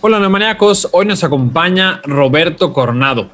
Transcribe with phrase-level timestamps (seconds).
[0.00, 3.30] Hola neumaniacos, hoy nos acompaña Roberto Coronado.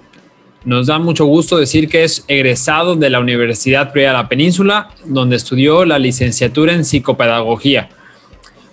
[0.65, 4.89] Nos da mucho gusto decir que es egresado de la Universidad Privada de la Península,
[5.05, 7.91] donde estudió la licenciatura en psicopedagogía.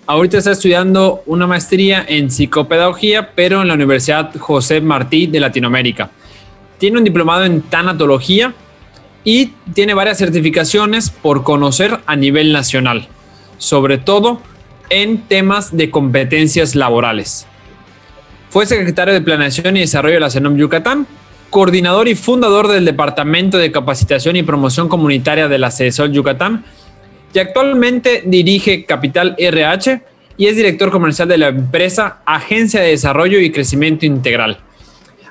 [0.08, 6.12] Ahorita está estudiando una maestría en psicopedagogía, pero en la Universidad José Martí de Latinoamérica.
[6.78, 8.54] Tiene un diplomado en tanatología
[9.26, 13.10] y tiene varias certificaciones por conocer a nivel nacional,
[13.58, 14.40] sobre todo
[14.90, 17.48] en temas de competencias laborales.
[18.52, 21.08] Fue secretario de Planeación y Desarrollo de la CENOM Yucatán,
[21.50, 26.66] coordinador y fundador del Departamento de Capacitación y Promoción Comunitaria de la CESOL Yucatán
[27.34, 30.04] y actualmente dirige Capital RH
[30.36, 34.60] y es director comercial de la empresa Agencia de Desarrollo y Crecimiento Integral.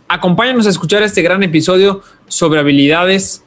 [0.09, 3.45] Acompáñanos a escuchar este gran episodio sobre habilidades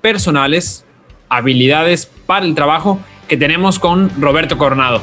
[0.00, 0.84] personales,
[1.28, 5.02] habilidades para el trabajo que tenemos con Roberto Coronado.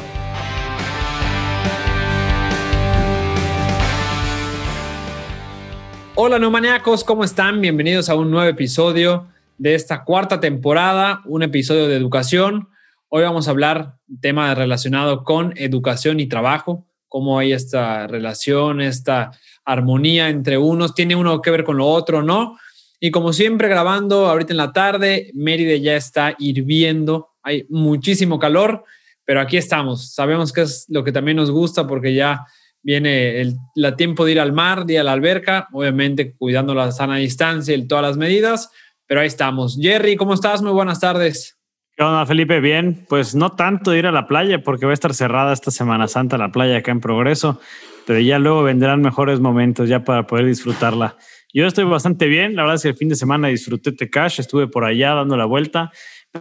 [6.22, 7.62] Hola neumaniacos, ¿cómo están?
[7.62, 12.68] Bienvenidos a un nuevo episodio de esta cuarta temporada, un episodio de educación.
[13.08, 19.30] Hoy vamos a hablar tema relacionado con educación y trabajo, cómo hay esta relación, esta
[19.64, 22.58] armonía entre unos, tiene uno que ver con lo otro, ¿no?
[23.00, 28.84] Y como siempre grabando ahorita en la tarde, Mérida ya está hirviendo, hay muchísimo calor,
[29.24, 30.12] pero aquí estamos.
[30.12, 32.44] Sabemos que es lo que también nos gusta porque ya
[32.82, 33.56] viene el
[33.96, 37.74] tiempo de ir al mar, de ir a la alberca, obviamente cuidando la sana distancia
[37.74, 38.70] y todas las medidas,
[39.06, 39.78] pero ahí estamos.
[39.80, 40.62] Jerry, ¿cómo estás?
[40.62, 41.58] Muy buenas tardes.
[41.96, 42.60] ¿Qué onda, Felipe?
[42.60, 46.08] Bien, pues no tanto ir a la playa porque va a estar cerrada esta Semana
[46.08, 47.60] Santa la playa acá en Progreso,
[48.06, 51.16] pero ya luego vendrán mejores momentos ya para poder disfrutarla.
[51.52, 54.68] Yo estoy bastante bien, la verdad es que el fin de semana disfruté Tecash, estuve
[54.68, 55.90] por allá dando la vuelta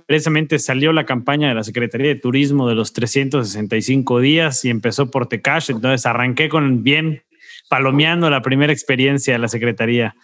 [0.06, 5.10] precisamente salió la campaña de la Secretaría de Turismo de los 365 días y empezó
[5.10, 7.24] por Tecash, entonces arranqué con bien
[7.70, 10.16] palomeando la primera experiencia de la Secretaría.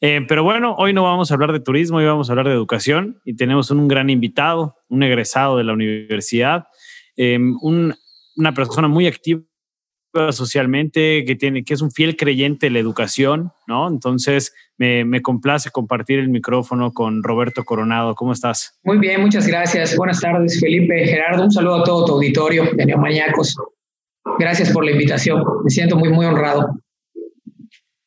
[0.00, 2.54] Eh, pero bueno, hoy no vamos a hablar de turismo, hoy vamos a hablar de
[2.54, 6.64] educación y tenemos un, gran invitado, un egresado de la universidad,
[7.16, 9.42] eh, una persona muy activa
[10.30, 13.88] socialmente, que, tiene, que es un fiel creyente de la educación, ¿no?
[13.88, 18.14] Entonces, me, me, complace compartir el micrófono con Roberto Coronado.
[18.14, 18.78] ¿Cómo estás?
[18.84, 19.96] Muy bien, muchas gracias.
[19.96, 21.06] Buenas tardes, Felipe.
[21.06, 23.56] Gerardo, un saludo a todo tu auditorio de Neomaniacos.
[24.38, 25.42] Gracias por la invitación.
[25.64, 26.80] Me siento muy, muy honrado.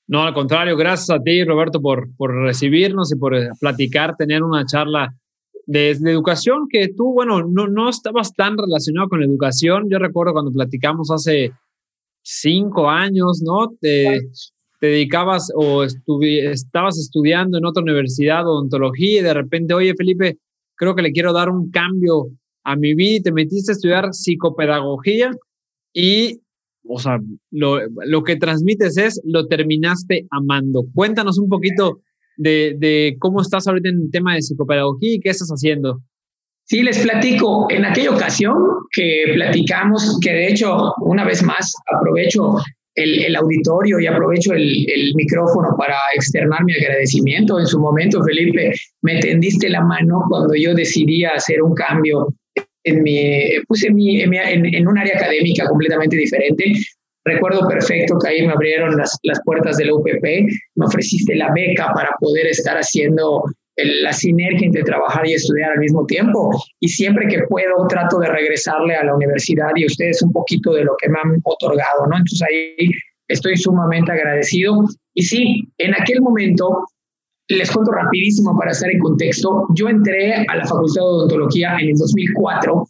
[0.07, 4.41] No, al contrario, gracias a ti, Roberto, por, por recibirnos y por eh, platicar, tener
[4.41, 5.13] una charla
[5.65, 9.89] de, de, educación que tú, bueno, no, no estabas tan relacionado con la educación.
[9.89, 11.51] Yo recuerdo cuando platicamos hace
[12.27, 13.69] cinco años, ¿no?
[13.79, 14.19] Te,
[14.79, 20.37] dedicabas o estabas estudiando en otra universidad, odontología, y de repente, oye, Felipe,
[20.75, 22.27] creo que le quiero dar un cambio
[22.63, 25.31] a mi vida y te metiste a estudiar psicopedagogía
[25.93, 26.41] y,
[26.87, 27.17] o sea,
[27.49, 30.83] lo, lo que transmites es, lo terminaste amando.
[30.93, 32.01] Cuéntanos un poquito
[32.35, 36.01] de, de cómo estás ahorita en el tema de psicopedagogía y qué estás haciendo.
[36.67, 37.67] Sí, les platico.
[37.69, 38.55] En aquella ocasión
[38.91, 42.55] que platicamos, que de hecho, una vez más, aprovecho
[42.95, 47.57] el, auditorio y aprovecho el, micrófono para externar mi agradecimiento.
[47.59, 52.27] En su momento, Felipe, me tendiste la mano cuando yo decidí hacer un cambio
[52.83, 56.73] en, mi, pues en, mi, en, un área académica completamente diferente.
[57.23, 60.23] Recuerdo perfecto que ahí me abrieron las, las puertas de la UPP,
[60.75, 63.43] me ofreciste la beca para poder estar haciendo
[63.77, 66.49] la sinergia entre trabajar y estudiar al mismo tiempo.
[66.79, 70.83] Y siempre que puedo trato de regresarle a la universidad y ustedes un poquito de
[70.83, 72.17] lo que me han otorgado, ¿no?
[72.17, 72.91] Entonces ahí
[73.27, 74.83] estoy sumamente agradecido.
[75.13, 76.85] Y sí, en aquel momento,
[77.49, 81.89] les cuento rapidísimo para estar en contexto, yo entré a la Facultad de Odontología en
[81.89, 82.87] el 2004,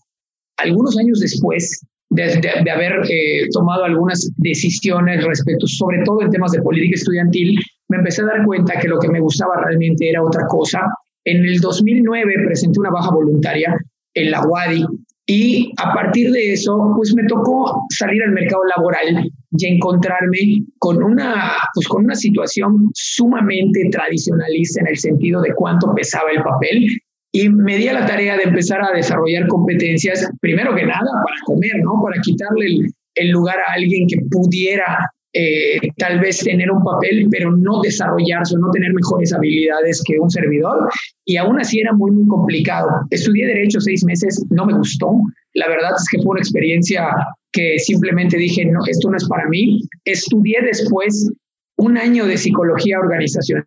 [0.58, 6.62] algunos años después de, haber eh, tomado algunas decisiones respecto, sobre todo en temas de
[6.62, 7.60] política estudiantil,
[7.90, 10.82] me empecé a dar cuenta que lo que me gustaba realmente era otra cosa.
[11.26, 13.78] En el 2009 presenté una baja voluntaria
[14.14, 14.86] en la UADI
[15.30, 21.04] y a partir de eso, pues me tocó salir al mercado laboral y encontrarme con
[21.04, 26.88] una, pues con una situación sumamente tradicionalista en el sentido de cuánto pesaba el papel
[27.34, 31.38] y me di a la tarea de empezar a desarrollar competencias, primero que nada, para
[31.46, 32.02] comer, ¿no?
[32.02, 34.98] Para quitarle el, el lugar a alguien que pudiera
[35.38, 40.18] eh, tal vez tener un papel, pero no desarrollarse o no tener mejores habilidades que
[40.20, 40.90] un servidor.
[41.26, 42.88] Y aún así era muy, muy complicado.
[43.12, 45.12] Estudié derecho seis meses, no me gustó.
[45.54, 47.10] La verdad es que fue una experiencia
[47.52, 49.82] que simplemente dije, no, esto no es para mí.
[50.06, 51.30] Estudié después
[51.78, 53.64] un año de psicología organizacional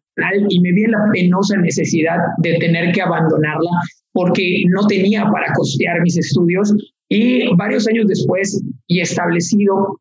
[0.48, 3.70] y me vi en la penosa necesidad de tener que abandonarla
[4.12, 6.74] porque no tenía para costear mis estudios
[7.08, 9.99] y varios años después y establecido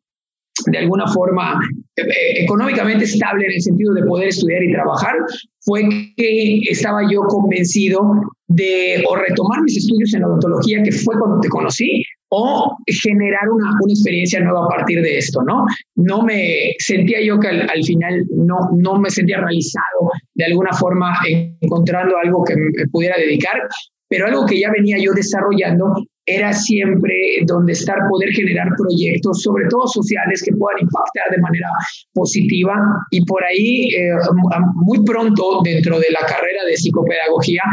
[0.65, 1.59] de alguna forma
[1.95, 5.15] eh, económicamente estable en el sentido de poder estudiar y trabajar,
[5.61, 8.01] fue que estaba yo convencido
[8.47, 13.71] de o retomar mis estudios en odontología, que fue cuando te conocí, o generar una,
[13.81, 15.65] una experiencia nueva a partir de esto, ¿no?
[15.95, 20.71] No me sentía yo que al, al, final no, no me sentía realizado de alguna
[20.73, 21.13] forma
[21.61, 23.57] encontrando algo que me pudiera dedicar,
[24.07, 25.85] pero algo que ya venía yo desarrollando
[26.29, 27.15] era siempre
[27.45, 31.67] donde estar, poder generar proyectos, sobre todo sociales, que puedan impactar de manera
[32.13, 32.75] positiva.
[33.11, 34.11] Y por ahí, eh,
[34.75, 37.63] muy pronto, dentro de la carrera de psicopedagogía,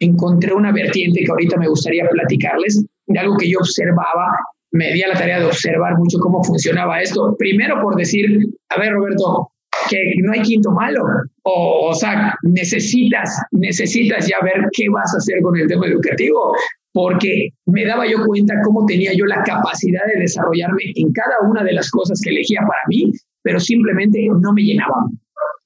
[0.00, 4.36] encontré una vertiente que ahorita me gustaría platicarles, de algo que yo observaba,
[4.72, 7.36] me di a la tarea de observar mucho cómo funcionaba esto.
[7.38, 8.24] Primero por decir,
[8.70, 9.50] a ver, Roberto,
[9.88, 11.02] que no hay quinto malo.
[11.42, 16.54] O, o sea, necesitas, necesitas ya ver qué vas a hacer con el tema educativo
[16.92, 21.64] porque me daba yo cuenta cómo tenía yo la capacidad de desarrollarme en cada una
[21.64, 23.10] de las cosas que elegía para mí,
[23.42, 25.06] pero simplemente no me llenaba.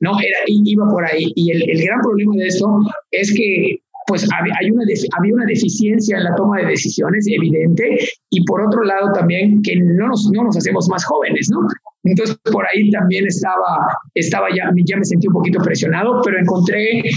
[0.00, 1.32] No, era, iba por ahí.
[1.34, 2.66] Y el, el gran problema de esto
[3.10, 4.84] es que pues hay una,
[5.18, 7.98] había una deficiencia en la toma de decisiones evidente
[8.30, 11.58] y por otro lado también que no nos, no nos hacemos más jóvenes, ¿no?
[12.04, 13.84] Entonces por ahí también estaba,
[14.14, 17.12] estaba ya, ya me sentí un poquito presionado, pero encontré, eh,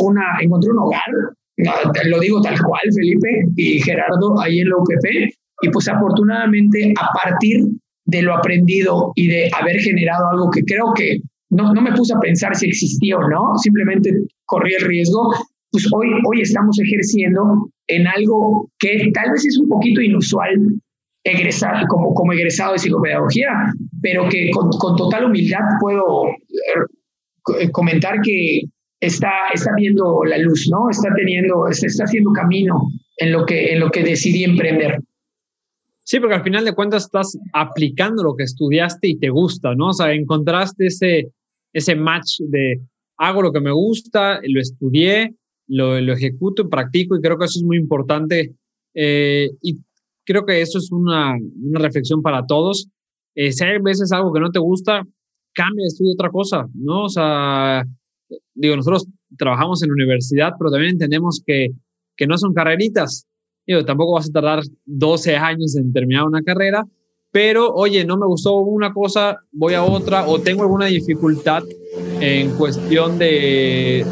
[0.00, 1.12] una, encontré un hogar
[2.06, 7.08] lo digo tal cual, Felipe y Gerardo, ahí en la UPP, y pues afortunadamente a
[7.22, 7.60] partir
[8.06, 11.20] de lo aprendido y de haber generado algo que creo que
[11.50, 14.10] no, no me puse a pensar si existía o no, simplemente
[14.46, 15.32] corrí el riesgo,
[15.72, 20.56] pues hoy, hoy estamos ejerciendo en algo que tal vez es un poquito inusual
[21.24, 23.50] egresar, como, como egresado de psicopedagogía,
[24.00, 28.62] pero que con, con total humildad puedo eh, comentar que
[29.00, 30.90] está, está viendo la luz, ¿no?
[30.90, 35.00] Está teniendo, está haciendo camino en lo que, en lo que decidí emprender.
[36.04, 39.88] Sí, porque al final de cuentas estás aplicando lo que estudiaste y te gusta, ¿no?
[39.88, 41.32] O sea, encontraste ese,
[41.72, 42.80] ese match de
[43.16, 45.34] hago lo que me gusta, lo estudié,
[45.68, 48.54] lo, lo ejecuto, practico y creo que eso es muy importante.
[48.94, 49.78] Eh, y
[50.24, 52.88] creo que eso es una, una reflexión para todos.
[53.34, 55.02] Eh, si hay veces algo que no te gusta,
[55.54, 57.04] cambia, estudia otra cosa, ¿no?
[57.04, 57.84] O sea,
[58.54, 59.06] digo, nosotros
[59.36, 61.68] trabajamos en universidad, pero también entendemos que,
[62.16, 63.26] que no son carreritas.
[63.66, 66.84] Digo, tampoco vas a tardar 12 años en terminar una carrera,
[67.32, 71.62] pero oye, no me gustó una cosa, voy a otra, o tengo alguna dificultad
[72.20, 74.04] en cuestión de,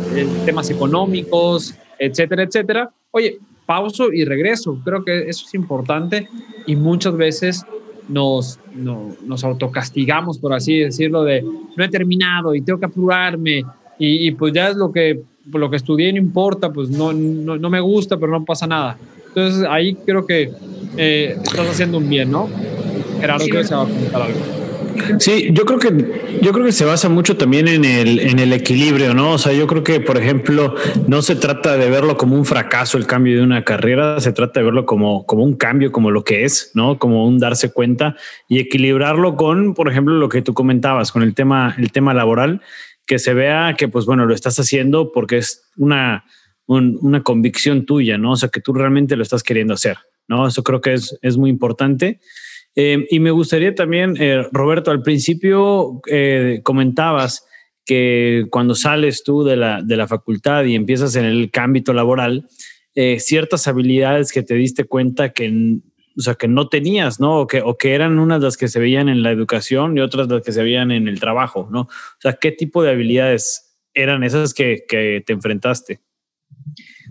[0.44, 2.90] temas económicos, etcétera, etcétera.
[3.10, 4.80] Oye, pauso y regreso.
[4.84, 6.28] Creo que eso es importante
[6.66, 7.64] y muchas veces
[8.08, 13.62] nos, no, nos autocastigamos, por así decirlo, de no he terminado y tengo que apurarme
[13.98, 15.20] y, pues ya es lo que,
[15.52, 18.96] lo que estudié, no importa, pues no, no, no, me gusta, pero no pasa nada.
[19.28, 20.50] Entonces ahí creo que
[20.96, 22.48] eh, estás haciendo un bien, ¿no?
[23.20, 24.38] Gerardo, sí, que se va a comentar algo.
[25.18, 28.52] Sí, yo creo que yo creo que se basa mucho también en el, en el
[28.52, 29.32] equilibrio, ¿no?
[29.32, 30.74] O sea, yo creo que, por ejemplo,
[31.06, 34.60] no se trata de verlo como un fracaso el cambio de una carrera, se trata
[34.60, 36.98] de verlo como, como un cambio, como lo que es, ¿no?
[36.98, 38.16] Como un darse cuenta
[38.48, 42.60] y equilibrarlo con, por ejemplo, lo que tú comentabas, con el tema, el tema laboral
[43.08, 46.26] que se vea que, pues bueno, lo estás haciendo porque es una,
[46.66, 48.32] una convicción tuya, ¿no?
[48.32, 49.96] O sea, que tú realmente lo estás queriendo hacer,
[50.28, 50.46] ¿no?
[50.46, 52.20] Eso creo que es, es muy importante.
[52.76, 57.46] Eh, y me gustaría también, eh, Roberto, al principio eh, comentabas
[57.86, 62.46] que cuando sales tú de la, de la facultad y empiezas en el ámbito laboral,
[63.18, 65.78] ciertas habilidades que te diste cuenta que
[66.18, 67.40] o sea, que no tenías, ¿no?
[67.40, 70.28] O que, o que eran unas las que se veían en la educación y otras
[70.28, 71.82] las que se veían en el trabajo, ¿no?
[71.82, 76.00] O sea, ¿qué tipo de habilidades eran esas que, que te enfrentaste?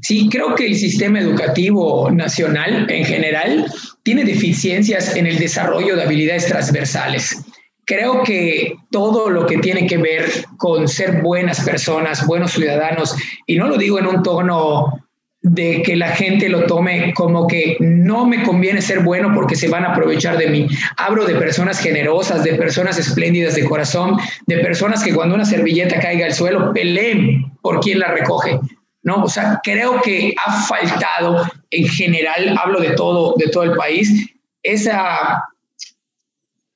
[0.02, 3.66] Sí, creo que el sistema educativo nacional en general
[4.04, 7.46] tiene deficiencias en el desarrollo de habilidades transversales.
[7.86, 10.26] Creo que todo lo que tiene que ver
[10.58, 15.07] con ser buenas personas, buenos ciudadanos, y no lo digo en un tono
[15.50, 19.70] de que la gente lo tome como que no me conviene ser bueno porque se
[19.70, 20.68] van a aprovechar de mí.
[20.98, 26.00] Hablo de personas generosas, de personas espléndidas de corazón, de personas que cuando una servilleta
[26.00, 28.60] caiga al suelo peleen por quien la recoge.
[29.04, 29.24] ¿no?
[29.24, 34.30] O sea, creo que ha faltado en general, hablo de todo, de todo el país,
[34.64, 35.44] esa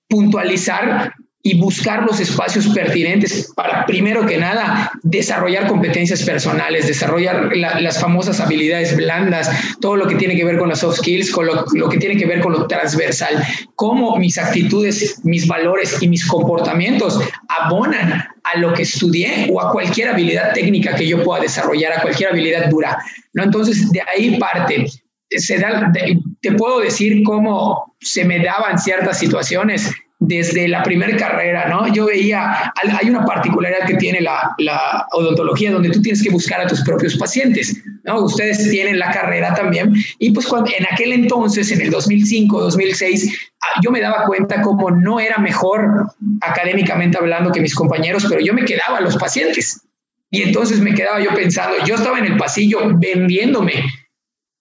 [0.07, 1.13] puntualizar
[1.43, 7.99] y buscar los espacios pertinentes para, primero que nada, desarrollar competencias personales, desarrollar la, las
[7.99, 11.65] famosas habilidades blandas, todo lo que tiene que ver con las soft skills, con lo,
[11.73, 13.43] lo, que tiene que ver con lo transversal,
[13.75, 19.71] cómo mis actitudes, mis valores y mis comportamientos abonan a lo que estudié o a
[19.71, 22.97] cualquier habilidad técnica que yo pueda desarrollar, a cualquier habilidad dura.
[23.33, 23.43] ¿no?
[23.43, 24.85] Entonces, de ahí parte.
[25.33, 25.93] Se da,
[26.41, 29.89] te puedo decir cómo se me daban ciertas situaciones
[30.21, 31.91] desde la primera carrera, ¿no?
[31.91, 36.61] Yo veía, hay una particularidad que tiene la, la, odontología donde tú tienes que buscar
[36.61, 38.21] a tus propios pacientes, ¿no?
[38.21, 43.35] Ustedes tienen la carrera también y pues cuando, en aquel entonces, en el 2005, 2006,
[43.61, 46.11] ah, yo me daba cuenta como no era mejor
[46.41, 49.81] académicamente hablando que mis compañeros, pero yo me quedaba a los pacientes.
[50.29, 53.83] Y entonces me quedaba yo pensando, yo estaba en el pasillo vendiéndome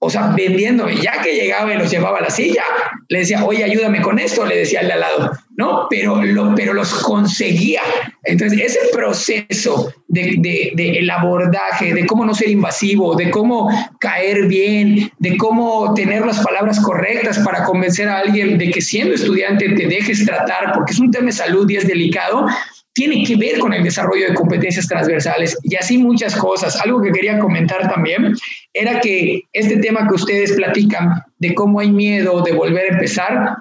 [0.02, 2.64] o sea, vendiéndome, ya que llegaba y los llevaba a la silla,
[3.08, 5.86] le decía, oye, ayúdame con esto, le decía al de al lado, ¿no?
[5.90, 7.82] Pero, lo, pero los conseguía.
[8.24, 13.68] Entonces, ese proceso de, de, de, el abordaje, de cómo no ser invasivo, de cómo
[14.00, 19.14] caer bien, de cómo tener las palabras correctas para convencer a alguien de que siendo
[19.14, 22.46] estudiante te dejes tratar, porque es un tema de salud y es delicado,
[22.94, 26.80] tiene que ver con el desarrollo de competencias transversales y así muchas cosas.
[26.80, 28.34] Algo que quería comentar también
[28.72, 33.56] era que este tema que ustedes platican de cómo hay miedo de volver a empezar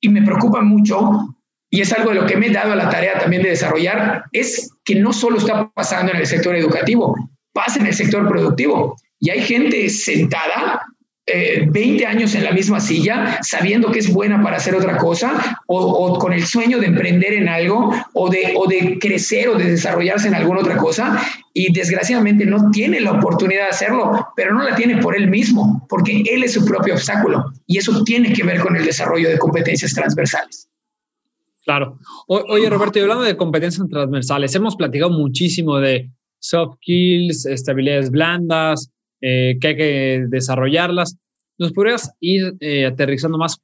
[0.00, 1.27] y me preocupa mucho
[1.70, 4.70] y es algo de lo que me he dado la tarea también de desarrollar, es
[4.84, 7.14] que no solo está pasando en el sector educativo,
[7.52, 8.96] pasa en el sector productivo.
[9.20, 10.82] Y hay gente sentada
[11.26, 15.60] 20 eh, años en la misma silla, sabiendo que es buena para hacer otra cosa,
[15.66, 19.72] o, con el sueño de emprender en algo, o de, o de crecer o de
[19.72, 21.20] desarrollarse en alguna otra cosa,
[21.52, 25.84] y desgraciadamente no tiene la oportunidad de hacerlo, pero no la tiene por él mismo,
[25.88, 29.38] porque él es su propio obstáculo, y eso tiene que ver con el desarrollo de
[29.38, 30.68] competencias transversales.
[31.68, 31.98] Claro.
[32.28, 38.90] oye, Roberto, y hablando de competencias transversales, hemos platicado muchísimo de soft skills, estabilidades blandas,
[39.20, 41.18] eh, que hay que desarrollarlas.
[41.58, 43.58] ¿Nos podrías ir eh, aterrizando más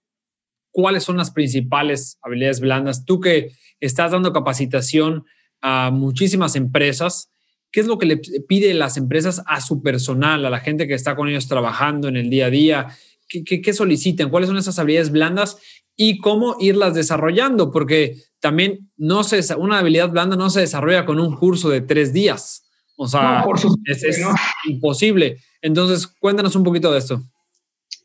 [0.71, 3.07] cuáles son las principales habilidades blandas?
[3.07, 5.25] Tú que estás dando capacitación
[5.63, 7.31] a muchísimas empresas,
[7.73, 10.93] ¿qué es lo que le pide las empresas a su personal, a la gente que
[10.93, 12.89] está con ellos trabajando en el día a día?
[13.27, 14.29] ¿Qué, qué, qué solicitan?
[14.29, 15.57] ¿Cuáles son esas habilidades blandas?
[15.97, 21.21] Y cómo irlas desarrollando, porque también no se, una habilidad blanda no se desarrolla con
[21.21, 22.65] un curso de tres días.
[22.97, 23.45] O sea,
[23.87, 24.21] es,
[24.67, 25.39] imposible.
[25.61, 27.23] Entonces, cuéntanos un poquito de esto.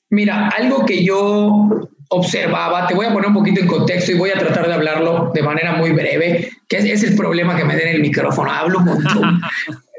[0.10, 1.70] Mira, algo que yo
[2.10, 5.32] observaba, te voy a poner un poquito en contexto y voy a tratar de hablarlo
[5.34, 8.52] de manera muy breve, que es, el problema que me den el micrófono.
[8.52, 9.42] Hablo un montón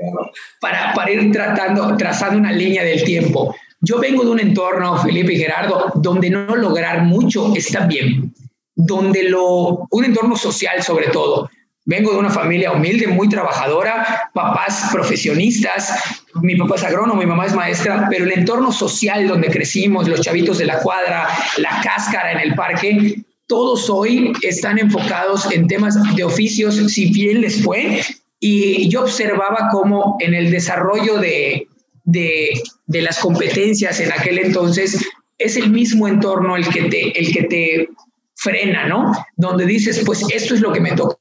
[0.60, 3.54] para, para ir tratando, trazando una línea del tiempo.
[3.80, 8.34] Yo vengo de un entorno, Felipe y Gerardo, donde no lograr mucho está bien,
[8.74, 11.48] donde lo, un entorno social sobre todo,
[11.86, 15.92] Vengo de una familia humilde, muy trabajadora, papás profesionistas,
[16.34, 20.20] mi papá es agrónomo, mi mamá es maestra, pero el entorno social donde crecimos, los
[20.20, 25.96] chavitos de la cuadra, la cáscara en el parque, todos hoy están enfocados en temas
[26.14, 28.02] de oficios, si bien les fue,
[28.38, 31.66] y yo observaba cómo en el desarrollo de,
[32.10, 34.98] de, de las competencias en aquel entonces
[35.38, 37.88] es el mismo entorno el que te, el que te
[38.36, 39.12] frena, ¿no?
[39.36, 41.16] Donde dices, pues esto es lo que me toca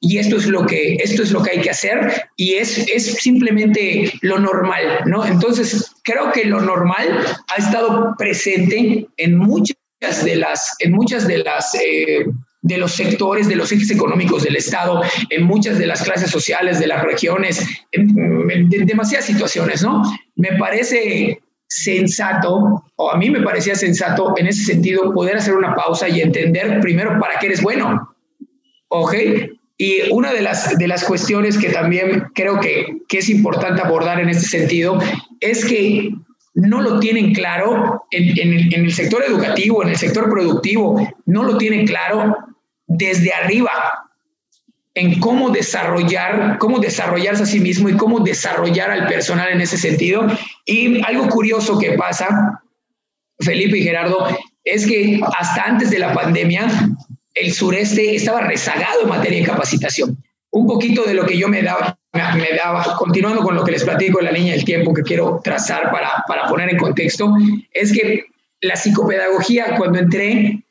[0.00, 3.06] y esto es lo que esto es lo que hay que hacer y es, es
[3.14, 5.24] simplemente lo normal, ¿no?
[5.24, 9.76] Entonces, creo que lo normal ha estado presente en muchas
[10.24, 12.24] de las en muchas de las eh,
[12.62, 16.78] de los sectores, de los ejes económicos del Estado, en muchas de las clases sociales,
[16.78, 20.02] de las regiones, en, demasiadas situaciones, ¿no?
[20.36, 25.74] Me parece sensato, o a mí me parecía sensato en ese sentido, poder hacer una
[25.74, 28.08] pausa y entender primero para qué eres bueno,
[28.94, 29.14] ¿Ok?
[29.78, 34.20] Y una de las, de las cuestiones que también creo que, que es importante abordar
[34.20, 34.98] en este sentido
[35.40, 36.10] es que
[36.54, 41.42] no lo tienen claro en, en, en, el, sector educativo, en el sector productivo, no
[41.42, 42.36] lo tienen claro
[42.96, 43.70] desde arriba
[44.94, 49.78] en cómo desarrollar, cómo desarrollarse a sí mismo y cómo desarrollar al personal en ese
[49.78, 50.26] sentido.
[50.66, 52.62] Y algo curioso que pasa,
[53.40, 54.26] Felipe y Gerardo,
[54.64, 56.66] es que hasta antes de la pandemia,
[57.34, 60.22] el sureste estaba rezagado en materia de capacitación.
[60.50, 61.96] Un poquito de lo que yo me daba,
[62.98, 66.22] continuando con lo que les platico en la línea del tiempo que quiero trazar para,
[66.28, 67.34] para poner en contexto,
[67.72, 68.26] es que
[68.60, 70.61] la psicopedagogía, cuando entré,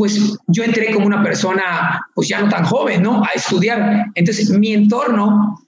[0.00, 3.22] pues yo entré como una persona, pues ya no tan joven, ¿no?
[3.22, 4.06] A estudiar.
[4.14, 5.62] Entonces, mi entorno,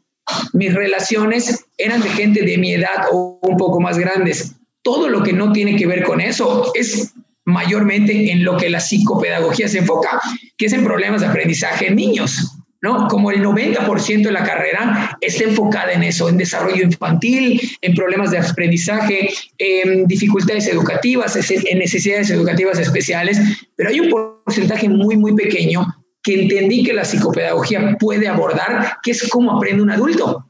[0.55, 4.55] mis relaciones eran de gente de mi edad o un poco más grandes.
[4.81, 7.13] Todo lo que no tiene que ver con eso es
[7.45, 10.19] mayormente en lo que la psicopedagogía se enfoca,
[10.57, 12.57] que es en problemas de aprendizaje en niños.
[12.83, 13.07] ¿No?
[13.09, 18.33] Como el 90% de la carrera está enfocada en eso, en desarrollo infantil, en problemas
[18.33, 23.41] de aprendizaje, en dificultades educativas, en necesidades educativas especiales,
[23.77, 25.87] pero hay un porcentaje muy, muy pequeño
[26.23, 30.47] que entendí que la psicopedagogía puede abordar, que es cómo aprende un adulto.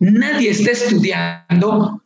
[0.00, 2.03] Nadie está estudiando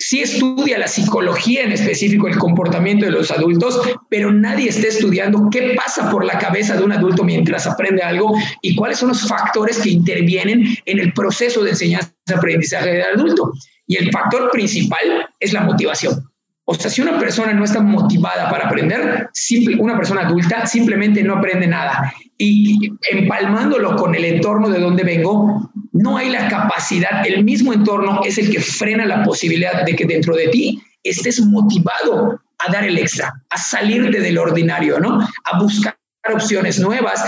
[0.00, 5.48] sí estudia la psicología en específico, el comportamiento de los adultos, pero nadie está estudiando
[5.50, 9.28] qué pasa por la cabeza de un adulto mientras aprende algo y cuáles son los
[9.28, 13.52] factores que intervienen en el proceso de enseñanza-aprendizaje del adulto.
[13.86, 16.24] Y el factor principal es la motivación.
[16.64, 21.22] O sea, si una persona no está motivada para aprender, simple, una persona adulta simplemente
[21.22, 22.12] no aprende nada.
[22.38, 25.69] Y empalmándolo con el entorno de donde vengo,
[26.00, 30.06] no hay la capacidad, el mismo entorno es el que frena la posibilidad de que
[30.06, 35.20] dentro de ti estés motivado a dar el extra, a salirte del ordinario, ¿no?
[35.20, 35.96] A buscar
[36.32, 37.22] opciones nuevas,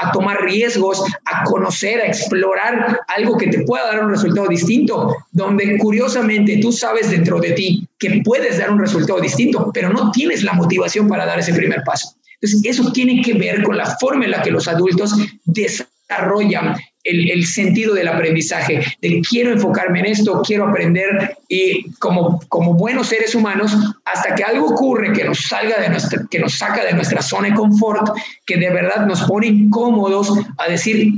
[0.00, 5.14] a, tomar riesgos, a conocer, a explorar algo que te pueda dar un resultado distinto,
[5.32, 10.10] donde curiosamente tú sabes dentro de ti que puedes dar un resultado distinto, pero no
[10.12, 12.14] tienes la motivación para dar ese primer paso.
[12.40, 17.46] Entonces, eso tiene que ver con la forma en la que los adultos desarrollan el,
[17.46, 23.34] sentido del aprendizaje, de quiero enfocarme en esto, quiero aprender y como, como buenos seres
[23.34, 23.72] humanos,
[24.04, 27.48] hasta que algo ocurre que nos salga de nuestra, que nos saca de nuestra zona
[27.48, 28.10] de confort,
[28.44, 31.12] que de verdad nos pone incómodos a decir,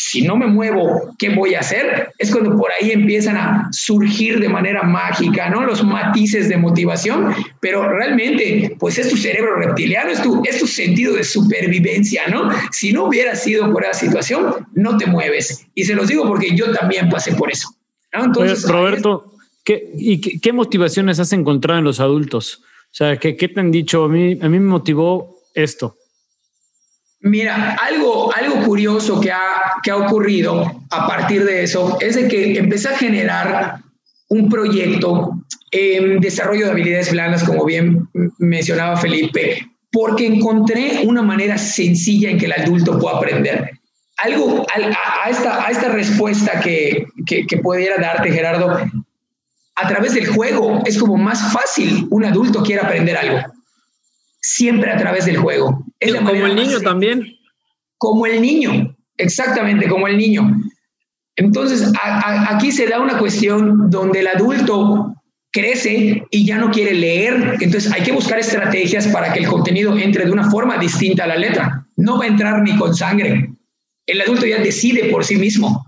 [0.00, 2.12] si no me muevo, ¿qué voy a hacer?
[2.18, 5.66] Es cuando por ahí empiezan a surgir de manera mágica, ¿no?
[5.66, 10.68] Los matices de motivación, pero realmente, pues es tu cerebro reptiliano, es tu, es tu
[10.68, 12.48] sentido de supervivencia, ¿no?
[12.70, 15.66] Si no hubiera sido por esa situación, no te mueves.
[15.74, 17.68] Y se los digo porque yo también pasé por eso.
[18.12, 22.62] Entonces, Roberto, ¿qué, ¿y qué, motivaciones has encontrado en los adultos?
[22.84, 24.04] O sea, ¿qué, qué te han dicho?
[24.04, 25.97] A mí, a mí me motivó esto.
[27.20, 29.40] Mira, algo, algo curioso que ha,
[29.82, 33.78] que ha ocurrido a partir de eso es de que empecé a generar
[34.28, 35.32] un proyecto
[35.70, 38.08] en desarrollo de habilidades blandas, como bien
[38.38, 43.70] mencionaba Felipe, porque encontré una manera sencilla en que el adulto pueda aprender.
[44.18, 48.78] Algo a, esta, a esta respuesta que, que, pudiera darte, Gerardo,
[49.76, 53.38] a través del juego es como más fácil un adulto quiere aprender algo
[54.40, 55.84] siempre a través del juego.
[56.00, 57.38] Es como el niño también.
[57.96, 60.56] Como el niño, exactamente como el niño.
[61.36, 61.92] Entonces,
[62.48, 65.14] aquí se da una cuestión donde el adulto
[65.50, 69.96] crece y ya no quiere leer, entonces hay que buscar estrategias para que el contenido
[69.96, 71.86] entre de una forma distinta a la letra.
[71.96, 73.50] No va a entrar ni con sangre.
[74.06, 75.87] El adulto ya decide por sí mismo.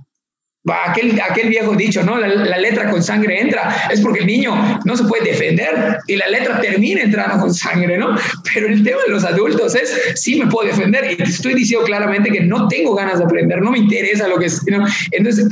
[0.68, 2.18] Aquel, aquel viejo dicho, ¿no?
[2.18, 6.28] La, letra con sangre entra, es porque el niño no se puede defender y la
[6.28, 8.14] letra termina entrando con sangre, ¿no?
[8.52, 12.30] Pero el tema de los adultos es, sí me puedo defender y estoy diciendo claramente
[12.30, 14.86] que no tengo ganas de aprender, no me interesa lo que es, ¿no?
[15.12, 15.48] Entonces,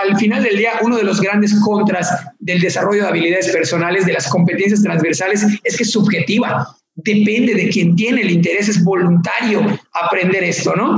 [0.00, 4.12] al final del día, uno de los grandes contras del desarrollo de habilidades personales, de
[4.12, 9.60] las competencias transversales, es que es subjetiva depende de quien tiene el interés, es voluntario
[9.92, 10.96] aprender esto, ¿no?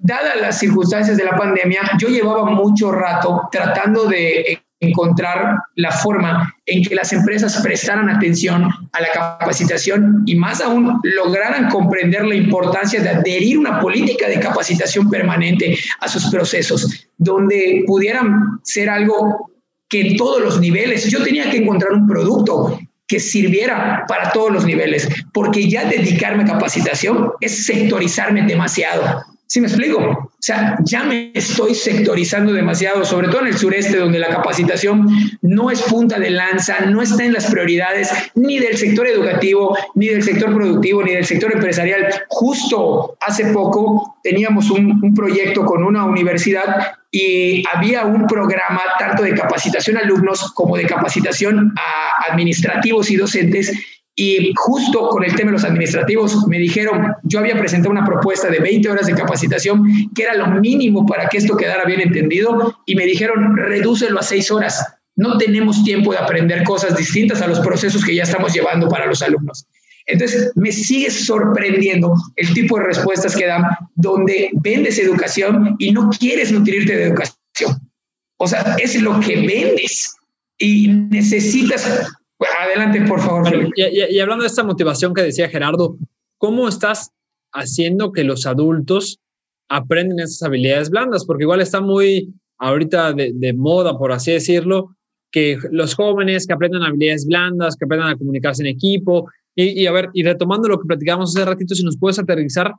[0.00, 6.54] Dadas las circunstancias de la pandemia, yo llevaba mucho rato tratando de encontrar la forma
[6.66, 12.34] en que las empresas prestaran atención a la capacitación y más aún lograran comprender la
[12.34, 19.50] importancia de adherir una política de capacitación permanente a sus procesos, donde pudieran ser algo
[19.88, 22.78] que todos los niveles, yo tenía que encontrar un producto
[23.14, 29.22] que sirviera para todos los niveles, porque ya dedicarme a capacitación es sectorizarme demasiado.
[29.54, 29.98] ¿Sí me explico?
[30.00, 35.06] O sea, ya me estoy sectorizando demasiado, sobre todo en el sureste, donde la capacitación
[35.42, 40.08] no es punta de lanza, no está en las prioridades ni del sector educativo, ni
[40.08, 42.24] del sector productivo, ni del sector empresarial.
[42.30, 49.36] Justo hace poco teníamos un, proyecto con una universidad y había un programa tanto de
[49.36, 53.72] capacitación a alumnos como de capacitación a administrativos y docentes
[54.16, 58.48] y justo con el tema de los administrativos me dijeron, yo había presentado una propuesta
[58.48, 62.78] de 20 horas de capacitación, que era lo mínimo para que esto quedara bien entendido,
[62.86, 64.86] y me dijeron, redúcelo a 6 horas.
[65.16, 69.06] No tenemos tiempo de aprender cosas distintas a los procesos que ya estamos llevando para
[69.06, 69.66] los alumnos.
[70.06, 76.10] Entonces, me sigue sorprendiendo el tipo de respuestas que dan donde vendes educación y no
[76.10, 77.90] quieres nutrirte de educación.
[78.36, 80.14] O sea, es lo que vendes
[80.58, 83.46] y necesitas Adelante, por favor.
[83.76, 85.96] Y, hablando de esta motivación que decía Gerardo,
[86.38, 87.10] ¿cómo estás
[87.52, 89.20] haciendo que los adultos
[89.68, 91.24] aprenden esas habilidades blandas?
[91.24, 94.96] Porque igual está muy ahorita de, moda, por así decirlo,
[95.30, 99.28] que los jóvenes que aprendan habilidades blandas, que aprendan a comunicarse en equipo.
[99.54, 102.72] Y, y a ver, y retomando lo que platicamos hace ratito, si nos puedes aterrizar,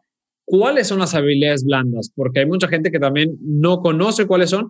[0.46, 2.12] ¿cuáles son las habilidades blandas?
[2.16, 4.70] Porque hay mucha gente que también no conoce cuáles son.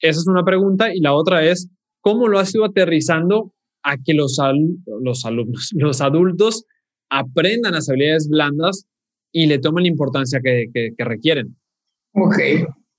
[0.00, 0.94] Esa es una pregunta.
[0.94, 1.68] Y la otra es,
[2.00, 4.38] ¿cómo lo has ido aterrizando a que los,
[5.02, 6.64] los alumnos, los adultos
[7.10, 8.86] aprendan las habilidades blandas
[9.32, 11.56] y le tomen la importancia que, que, requieren.
[12.14, 12.36] Ok,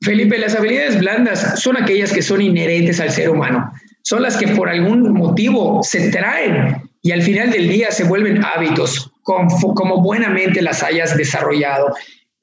[0.02, 3.72] Felipe, las habilidades blandas son aquellas que son inherentes al ser humano.
[4.04, 8.44] Son las que por algún motivo se traen y al final del día se vuelven
[8.44, 11.94] hábitos, como buenamente las hayas desarrollado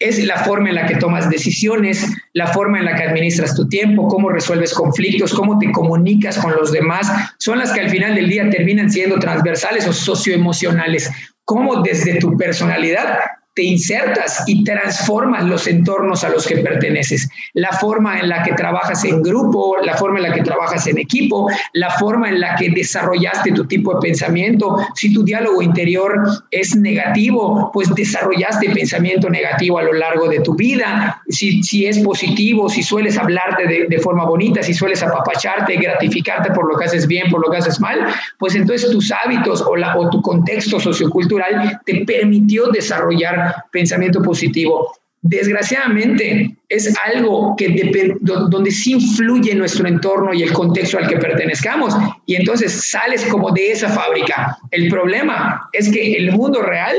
[0.00, 3.68] es la forma en la que tomas decisiones, la forma en la que administras tu
[3.68, 7.06] tiempo, cómo resuelves conflictos, cómo te comunicas con los demás,
[7.38, 11.10] son las que al final del día terminan siendo transversales o socioemocionales.
[11.44, 13.18] Cómo desde tu personalidad
[13.54, 17.28] te insertas y transformas los entornos a los que perteneces.
[17.54, 20.98] La forma en la que trabajas en grupo, la forma en la que trabajas en
[20.98, 24.76] equipo, la forma en la que desarrollaste tu tipo de pensamiento.
[24.94, 30.54] Si tu diálogo interior es negativo, pues desarrollaste pensamiento negativo a lo largo de tu
[30.54, 31.20] vida.
[31.28, 36.52] Si, si es positivo, si sueles hablarte de, de forma bonita, si sueles apapacharte, gratificarte
[36.52, 38.06] por lo que haces bien, por lo que haces mal,
[38.38, 44.92] pues entonces tus hábitos o, la, o tu contexto sociocultural te permitió desarrollar pensamiento positivo.
[45.22, 51.94] Desgraciadamente es algo que donde sí influye nuestro entorno y el contexto al que pertenezcamos
[52.24, 54.56] y entonces sales como de esa fábrica.
[54.70, 56.96] El problema es que el mundo real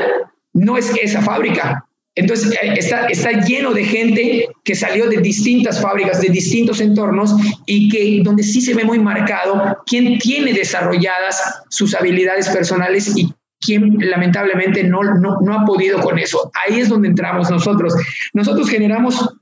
[0.54, 1.84] no es esa fábrica.
[2.16, 7.34] Entonces eh, está, está lleno de gente que salió de distintas fábricas, de distintos entornos
[7.66, 13.34] y que donde sí se ve muy marcado quién tiene desarrolladas sus habilidades personales y
[13.62, 16.52] quien lamentablemente no, no, ha podido con eso.
[16.66, 17.94] Ahí es donde entramos nosotros.
[18.34, 19.38] Nosotros generamos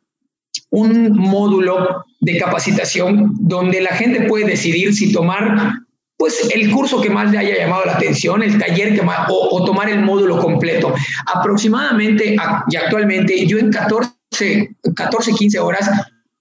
[0.72, 5.74] un módulo de capacitación donde la gente puede decidir si tomar
[6.18, 9.64] pues el curso que más le haya llamado la atención, el taller que más, o,
[9.64, 10.94] tomar el módulo completo.
[11.34, 12.36] Aproximadamente
[12.70, 15.90] y actualmente yo en 14, 14, 15 horas